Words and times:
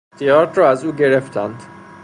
اختیارات 0.13 0.57
را 0.57 0.69
از 0.69 0.85
او 0.85 0.91
گرفتند 0.91 1.63